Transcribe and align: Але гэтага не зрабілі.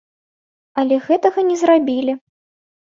Але 0.79 0.95
гэтага 1.09 1.47
не 1.53 1.61
зрабілі. 1.63 2.21